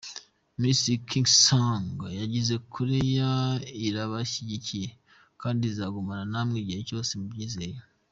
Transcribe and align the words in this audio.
Ministiri 0.61 1.03
Kim 1.09 1.25
Sung 1.43 1.87
yagize 2.21 2.49
ati: 2.57 2.65
“Korea 2.75 3.31
irabashyigikiye 3.87 4.89
kandi 5.41 5.61
izagumana 5.71 6.23
namwe 6.33 6.57
igihe 6.59 6.81
cyose, 6.89 7.11
mubyizere. 7.19 7.77